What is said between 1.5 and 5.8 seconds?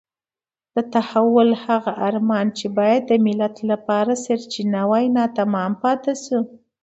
هغه ارمان چې باید د ملت لپاره سرچینه وای ناتمام